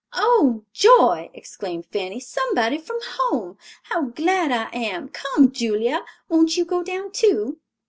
"Oh, 0.15 0.63
joy!" 0.73 1.29
exclaimed 1.31 1.85
Fanny, 1.91 2.19
"somebody 2.19 2.79
from 2.79 2.97
home; 3.03 3.59
how 3.83 4.05
glad 4.05 4.51
I 4.51 4.75
am. 4.75 5.09
Come, 5.09 5.51
Julia, 5.51 6.03
won't 6.27 6.57
you 6.57 6.65
go 6.65 6.81
down, 6.81 7.11
too?" 7.11 7.59